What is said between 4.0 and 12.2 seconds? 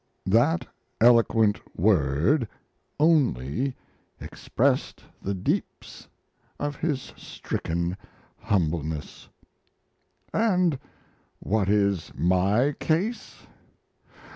expressed the deeps of his stricken humbleness. "And what is